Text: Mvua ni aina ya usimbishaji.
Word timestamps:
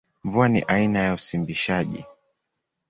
Mvua 0.23 0.49
ni 0.49 0.63
aina 0.67 0.99
ya 0.99 1.13
usimbishaji. 1.13 2.05